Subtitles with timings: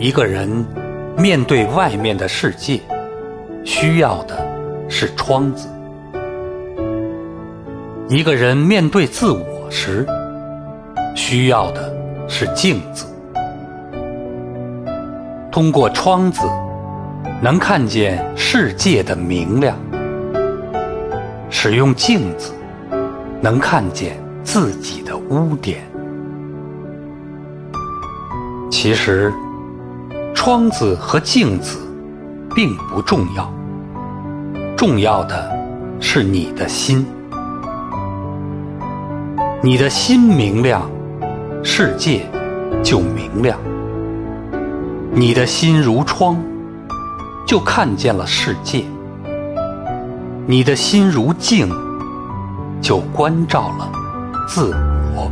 [0.00, 0.48] 一个人
[1.16, 2.80] 面对外面的世界，
[3.64, 4.46] 需要的
[4.88, 5.66] 是窗子；
[8.08, 10.06] 一个人面对自我时，
[11.16, 11.92] 需要的
[12.28, 13.06] 是镜子。
[15.50, 16.42] 通过窗子，
[17.42, 19.74] 能看见世界的明亮；
[21.50, 22.52] 使用镜子，
[23.40, 25.80] 能看见自己的污点。
[28.70, 29.32] 其实，
[30.40, 31.80] 窗子和镜子
[32.54, 33.52] 并不重要，
[34.76, 35.50] 重要的
[35.98, 37.04] 是你的心。
[39.60, 40.88] 你的心明亮，
[41.64, 42.24] 世界
[42.84, 43.58] 就明亮；
[45.10, 46.40] 你的心如窗，
[47.44, 48.84] 就看见了世界；
[50.46, 51.68] 你的心如镜，
[52.80, 53.90] 就关照了
[54.46, 54.72] 自
[55.12, 55.28] 我。